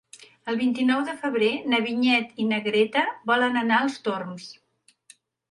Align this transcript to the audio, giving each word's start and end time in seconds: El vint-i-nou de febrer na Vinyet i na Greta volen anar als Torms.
El 0.51 0.55
vint-i-nou 0.59 1.03
de 1.09 1.13
febrer 1.25 1.49
na 1.73 1.81
Vinyet 1.87 2.33
i 2.45 2.47
na 2.53 2.59
Greta 2.69 3.05
volen 3.33 3.61
anar 3.63 3.79
als 3.83 4.01
Torms. 4.09 4.51